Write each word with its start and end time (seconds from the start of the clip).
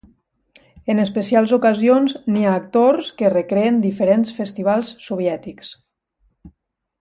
En 0.93 1.01
especials 1.01 1.51
ocasions 1.57 2.15
n'hi 2.35 2.45
ha 2.45 2.53
actors 2.61 3.11
que 3.19 3.31
recreen 3.35 3.77
diferents 3.87 4.33
festivals 4.39 4.95
soviètics. 5.11 5.71